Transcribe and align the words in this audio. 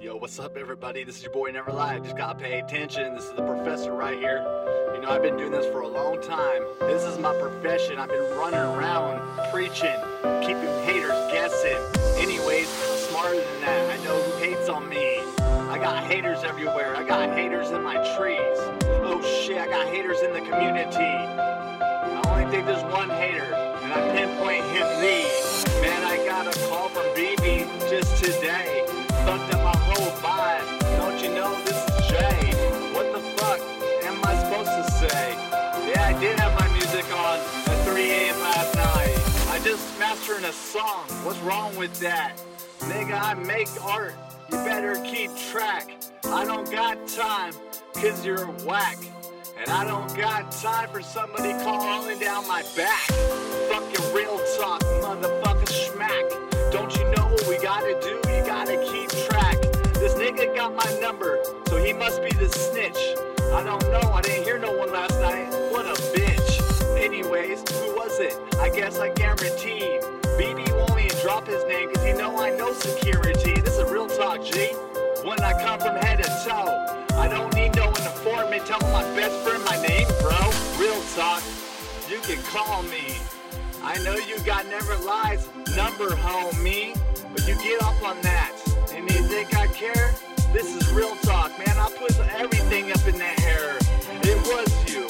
Yo, 0.00 0.16
what's 0.16 0.38
up, 0.38 0.56
everybody? 0.56 1.04
This 1.04 1.18
is 1.18 1.24
your 1.24 1.32
boy 1.32 1.50
Never 1.50 1.70
Lie. 1.70 1.98
Just 1.98 2.16
gotta 2.16 2.38
pay 2.38 2.58
attention. 2.58 3.14
This 3.14 3.26
is 3.26 3.32
the 3.32 3.42
professor 3.42 3.92
right 3.92 4.18
here. 4.18 4.38
You 4.94 5.02
know, 5.02 5.10
I've 5.10 5.20
been 5.20 5.36
doing 5.36 5.50
this 5.50 5.66
for 5.66 5.80
a 5.80 5.88
long 5.88 6.22
time. 6.22 6.62
This 6.80 7.04
is 7.04 7.18
my 7.18 7.38
profession. 7.38 7.98
I've 7.98 8.08
been 8.08 8.24
running 8.30 8.60
around 8.60 9.20
preaching, 9.52 10.00
keeping 10.40 10.72
haters 10.84 11.12
guessing. 11.30 11.76
Anyways, 12.16 12.66
smarter 13.10 13.44
than 13.44 13.60
that. 13.60 14.00
I 14.00 14.02
know 14.02 14.18
who 14.22 14.42
hates 14.42 14.70
on 14.70 14.88
me. 14.88 15.20
I 15.68 15.76
got 15.76 16.02
haters 16.04 16.44
everywhere. 16.44 16.96
I 16.96 17.06
got 17.06 17.36
haters 17.36 17.70
in 17.70 17.82
my 17.82 17.96
trees. 18.16 18.58
Oh 19.04 19.20
shit, 19.44 19.58
I 19.58 19.66
got 19.66 19.86
haters 19.86 20.22
in 20.22 20.32
the 20.32 20.40
community. 20.40 20.96
I 20.96 22.22
only 22.24 22.50
think 22.50 22.64
there's 22.64 22.82
one 22.84 23.10
hater, 23.10 23.52
and 23.82 23.92
I 23.92 24.16
pinpoint 24.16 24.64
him 24.64 25.00
these. 25.02 25.66
Man, 25.82 26.02
I 26.06 26.16
got 26.24 26.46
a 26.46 26.58
call 26.70 26.88
from 26.88 27.04
BB 27.14 27.68
just 27.90 28.24
today. 28.24 28.86
Fucked 29.24 29.54
up 29.54 29.62
my 29.62 29.76
whole 29.76 30.10
vibe. 30.22 30.96
Don't 30.96 31.22
you 31.22 31.34
know 31.34 31.54
this 31.64 31.76
is 31.76 32.06
Jay? 32.08 32.40
What 32.94 33.12
the 33.12 33.20
fuck 33.36 33.60
am 34.04 34.18
I 34.24 34.34
supposed 34.42 34.70
to 34.70 34.90
say? 34.92 35.34
Yeah, 35.88 36.06
I 36.06 36.18
did 36.18 36.38
have 36.38 36.58
my 36.58 36.68
music 36.72 37.04
on 37.12 37.38
at 37.38 37.84
3 37.84 38.10
a.m. 38.10 38.40
last 38.40 38.74
night. 38.76 39.50
I 39.50 39.60
just 39.62 39.98
mastering 39.98 40.44
a 40.44 40.52
song. 40.52 41.04
What's 41.24 41.38
wrong 41.40 41.76
with 41.76 41.98
that? 42.00 42.40
Nigga, 42.80 43.20
I 43.20 43.34
make 43.34 43.68
art. 43.84 44.14
You 44.50 44.56
better 44.64 44.96
keep 45.04 45.30
track. 45.36 45.96
I 46.24 46.44
don't 46.44 46.70
got 46.70 47.06
time, 47.06 47.52
cause 47.94 48.24
you're 48.24 48.46
whack. 48.64 48.98
And 49.58 49.68
I 49.70 49.84
don't 49.84 50.16
got 50.16 50.50
time 50.52 50.88
for 50.88 51.02
somebody 51.02 51.52
calling 51.62 52.18
down 52.18 52.48
my 52.48 52.62
back. 52.74 53.06
Fucking 53.68 54.14
real 54.14 54.38
talk, 54.58 54.80
motherfucker 55.02 55.59
he 61.90 61.96
must 61.96 62.22
be 62.22 62.30
the 62.30 62.48
snitch. 62.48 63.18
I 63.52 63.64
don't 63.64 63.82
know, 63.90 64.12
I 64.12 64.22
didn't 64.22 64.44
hear 64.44 64.60
no 64.60 64.70
one 64.70 64.92
last 64.92 65.18
night. 65.18 65.50
What 65.72 65.86
a 65.86 66.00
bitch. 66.14 66.96
Anyways, 66.96 67.68
who 67.68 67.96
was 67.96 68.20
it? 68.20 68.38
I 68.60 68.68
guess 68.68 69.00
I 69.00 69.08
guaranteed. 69.08 70.00
BB 70.38 70.70
won't 70.78 71.00
even 71.00 71.18
drop 71.20 71.48
his 71.48 71.64
name, 71.64 71.92
cause 71.92 72.04
he 72.04 72.12
know 72.12 72.38
I 72.38 72.50
know 72.50 72.72
security. 72.74 73.60
This 73.60 73.76
is 73.76 73.90
real 73.90 74.06
talk, 74.06 74.44
G. 74.44 74.68
When 75.24 75.40
I 75.40 75.52
come 75.64 75.80
from 75.80 75.96
head 75.96 76.22
to 76.22 76.30
toe, 76.46 77.06
I 77.18 77.26
don't 77.26 77.52
need 77.56 77.74
no 77.74 77.88
informant 77.88 78.66
telling 78.66 78.92
my 78.92 79.02
best 79.16 79.34
friend 79.42 79.64
my 79.64 79.76
name, 79.82 80.06
bro. 80.20 80.38
Real 80.78 81.02
talk, 81.16 81.42
you 82.08 82.20
can 82.20 82.40
call 82.44 82.84
me. 82.84 83.18
I 83.82 83.98
know 84.04 84.14
you 84.14 84.38
got 84.44 84.64
never 84.66 84.94
lies 84.98 85.48
number, 85.74 86.10
homie, 86.10 86.96
but 87.32 87.48
you 87.48 87.56
get 87.56 87.82
off 87.82 88.00
on 88.04 88.20
that. 88.22 88.52
And 88.94 89.10
you 89.10 89.22
think 89.24 89.56
I 89.56 89.66
care? 89.66 90.14
This 90.52 90.74
is 90.74 90.92
real 90.92 91.14
talk, 91.22 91.56
man. 91.58 91.78
I 91.78 91.88
put 91.94 92.10
everything 92.34 92.90
up 92.90 93.06
in 93.06 93.14
the 93.14 93.32
air. 93.46 93.78
It 94.26 94.38
was 94.50 94.66
you, 94.90 95.06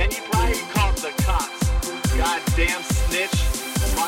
and 0.00 0.08
you 0.08 0.22
probably 0.32 0.64
called 0.72 0.96
the 0.96 1.12
cops. 1.22 1.68
Goddamn 2.16 2.82
snitch. 2.82 3.36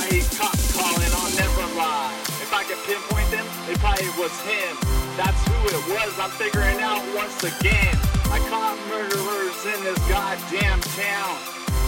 He 0.09 0.25
cops 0.35 0.73
calling? 0.73 1.13
I'll 1.13 1.35
never 1.37 1.69
lie. 1.77 2.11
If 2.41 2.51
I 2.57 2.65
could 2.65 2.81
pinpoint 2.89 3.29
them, 3.31 3.45
it 3.69 3.79
probably 3.79 4.09
was 4.17 4.33
him. 4.43 4.73
That's 5.21 5.37
who 5.47 5.59
it 5.69 5.85
was. 5.93 6.17
I'm 6.19 6.33
figuring 6.41 6.81
out 6.81 7.05
once 7.15 7.45
again. 7.45 7.95
I 8.33 8.41
caught 8.49 8.81
murderers 8.89 9.61
in 9.69 9.85
this 9.85 10.01
goddamn 10.09 10.81
town. 10.97 11.37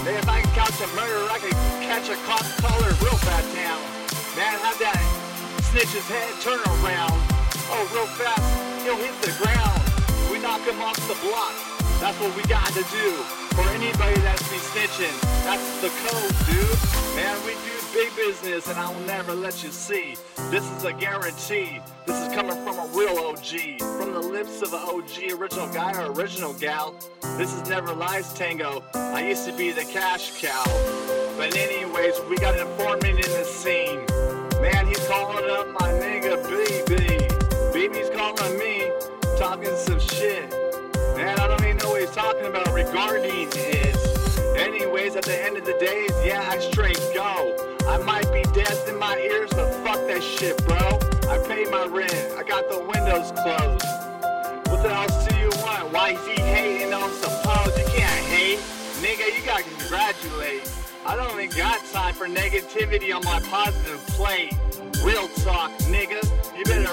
Man, 0.04 0.20
if 0.20 0.28
I 0.28 0.42
could 0.42 0.52
catch 0.52 0.76
a 0.84 0.88
murderer, 0.94 1.32
I 1.32 1.38
could 1.40 1.56
catch 1.80 2.12
a 2.12 2.18
cop 2.28 2.44
caller 2.60 2.92
real 3.00 3.18
fast 3.24 3.48
town. 3.56 3.80
Man, 4.36 4.54
have 4.60 4.78
that 4.84 5.00
snitch's 5.72 6.06
head 6.12 6.30
turn 6.44 6.60
around. 6.84 7.41
Oh, 7.74 7.88
real 7.94 8.06
fast, 8.20 8.84
he'll 8.84 8.96
hit 8.96 9.16
the 9.22 9.32
ground. 9.40 9.80
We 10.30 10.38
knock 10.38 10.60
him 10.60 10.80
off 10.82 10.96
the 11.08 11.16
block. 11.26 11.54
That's 12.00 12.18
what 12.20 12.36
we 12.36 12.42
got 12.44 12.68
to 12.68 12.84
do. 12.92 13.10
For 13.56 13.62
anybody 13.70 14.20
that's 14.20 14.42
be 14.50 14.56
snitching, 14.56 15.20
that's 15.44 15.80
the 15.80 15.88
code, 16.04 16.34
dude. 16.46 17.16
Man, 17.16 17.38
we 17.46 17.52
do 17.52 17.72
big 17.94 18.14
business 18.16 18.68
and 18.68 18.78
I 18.78 18.90
will 18.90 19.06
never 19.06 19.34
let 19.34 19.62
you 19.62 19.70
see. 19.70 20.16
This 20.50 20.68
is 20.70 20.84
a 20.84 20.92
guarantee. 20.92 21.80
This 22.06 22.20
is 22.20 22.34
coming 22.34 22.56
from 22.64 22.78
a 22.78 22.86
real 22.92 23.18
OG. 23.18 23.78
From 23.98 24.12
the 24.12 24.20
lips 24.20 24.60
of 24.60 24.72
an 24.72 24.80
OG, 24.80 25.40
original 25.40 25.68
guy 25.72 25.92
or 25.92 26.12
original 26.12 26.52
gal. 26.54 26.94
This 27.38 27.54
is 27.54 27.68
Never 27.68 27.94
Lies 27.94 28.34
Tango. 28.34 28.82
I 28.94 29.26
used 29.28 29.46
to 29.46 29.52
be 29.52 29.72
the 29.72 29.84
cash 29.84 30.40
cow. 30.42 30.64
But 31.36 31.56
anyways, 31.56 32.20
we 32.28 32.36
got 32.36 32.54
an 32.54 32.66
informant 32.66 33.04
in 33.04 33.30
the 33.30 33.44
scene. 33.44 34.04
Regarding 42.84 43.48
it. 43.52 43.96
Anyways, 44.56 45.16
at 45.16 45.24
the 45.24 45.44
end 45.44 45.56
of 45.56 45.64
the 45.64 45.74
days, 45.74 46.10
yeah, 46.24 46.48
I 46.50 46.58
straight 46.58 47.00
go. 47.14 47.76
I 47.86 47.98
might 47.98 48.30
be 48.32 48.42
deaf 48.52 48.88
in 48.88 48.98
my 48.98 49.16
ears, 49.16 49.50
but 49.50 49.72
fuck 49.84 50.06
that 50.08 50.22
shit, 50.22 50.56
bro. 50.66 50.98
I 51.30 51.38
pay 51.46 51.64
my 51.70 51.86
rent. 51.86 52.12
I 52.36 52.42
got 52.42 52.68
the 52.68 52.80
windows 52.80 53.32
closed. 53.32 53.84
What 54.68 54.82
the 54.82 54.92
else 54.92 55.26
do 55.26 55.36
you 55.38 55.50
want? 55.62 55.92
Why 55.92 56.10
is 56.10 56.26
he 56.26 56.40
hating 56.42 56.92
on 56.92 57.10
some 57.12 57.30
suppose? 57.30 57.78
You 57.78 57.84
can't 57.86 58.24
hate. 58.26 58.58
Nigga, 59.00 59.36
you 59.36 59.44
gotta 59.44 59.64
congratulate. 59.64 60.70
I 61.04 61.16
don't 61.16 61.38
even 61.40 61.56
got 61.56 61.84
time 61.86 62.14
for 62.14 62.26
negativity 62.26 63.14
on 63.14 63.24
my 63.24 63.40
positive 63.50 64.00
plate. 64.08 64.54
Real 65.04 65.28
talk, 65.42 65.70
nigga. 65.90 66.22
You 66.56 66.64
better 66.64 66.91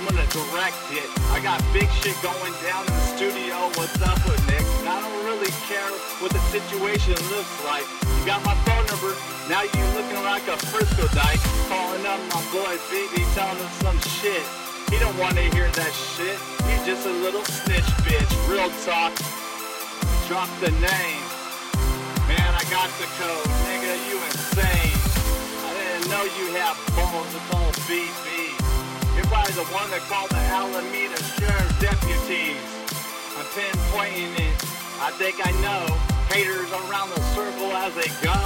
I'm 0.00 0.08
gonna 0.08 0.32
direct 0.32 0.80
it. 0.96 1.04
I 1.28 1.44
got 1.44 1.60
big 1.76 1.84
shit 2.00 2.16
going 2.24 2.56
down 2.64 2.88
in 2.88 2.92
the 2.96 3.06
studio. 3.20 3.68
What's 3.76 4.00
up 4.00 4.16
with 4.24 4.40
Nick? 4.48 4.64
I 4.88 4.96
don't 4.96 5.20
really 5.28 5.52
care 5.68 5.92
what 6.24 6.32
the 6.32 6.40
situation 6.48 7.12
looks 7.28 7.52
like. 7.68 7.84
You 8.16 8.24
got 8.24 8.40
my 8.40 8.56
phone 8.64 8.80
number. 8.88 9.12
Now 9.52 9.60
you 9.60 9.84
looking 9.92 10.24
like 10.24 10.48
a 10.48 10.56
Frisco 10.72 11.04
dyke. 11.12 11.36
Calling 11.68 12.00
up 12.08 12.16
my 12.32 12.40
boy 12.48 12.80
BB, 12.88 13.28
telling 13.36 13.60
him 13.60 13.72
some 13.84 14.00
shit. 14.24 14.40
He 14.88 14.96
don't 14.96 15.12
wanna 15.20 15.44
hear 15.52 15.68
that 15.68 15.92
shit. 15.92 16.40
He's 16.64 16.80
just 16.88 17.04
a 17.04 17.12
little 17.20 17.44
snitch 17.44 17.84
bitch. 18.00 18.32
Real 18.48 18.72
talk. 18.88 19.12
Drop 20.32 20.48
the 20.64 20.72
name. 20.80 21.24
Man, 22.24 22.50
I 22.56 22.64
got 22.72 22.88
the 22.96 23.08
code. 23.20 23.52
Nigga, 23.68 23.92
you 24.08 24.16
insane. 24.32 24.96
I 25.60 25.70
didn't 25.76 26.08
know 26.08 26.24
you 26.24 26.56
had 26.56 26.72
balls 26.96 27.28
to 27.36 27.40
call 27.52 27.68
BB. 27.84 28.59
Probably 29.30 29.52
the 29.52 29.70
one 29.70 29.88
that 29.94 30.02
called 30.10 30.30
the 30.30 30.42
Alameda 30.50 31.14
Sheriff 31.38 31.70
deputies. 31.78 32.58
I'm 33.38 33.46
pinpointing 33.54 34.34
it. 34.42 34.56
I 34.98 35.14
think 35.22 35.38
I 35.46 35.52
know. 35.62 35.86
Haters 36.34 36.70
around 36.72 37.10
the 37.10 37.20
circle 37.30 37.70
as 37.78 37.94
they 37.94 38.10
go. 38.26 38.36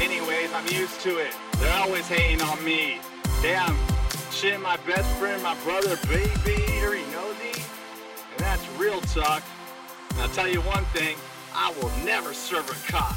Anyways, 0.00 0.50
I'm 0.54 0.66
used 0.68 0.98
to 1.02 1.18
it. 1.18 1.32
They're 1.58 1.76
always 1.76 2.08
hating 2.08 2.40
on 2.40 2.62
me. 2.64 3.00
Damn, 3.42 3.76
shit, 4.30 4.58
my 4.60 4.78
best 4.88 5.08
friend, 5.18 5.42
my 5.42 5.54
brother, 5.62 5.98
baby, 6.08 6.62
eater, 6.72 6.94
he 6.94 7.04
knows 7.12 7.36
he. 7.44 7.60
And 8.32 8.38
that's 8.38 8.66
real 8.78 9.02
talk. 9.02 9.42
And 10.10 10.22
I'll 10.22 10.28
tell 10.30 10.48
you 10.48 10.62
one 10.62 10.86
thing, 10.86 11.16
I 11.54 11.72
will 11.80 11.92
never 12.02 12.32
serve 12.32 12.68
a 12.70 12.90
cop. 12.90 13.14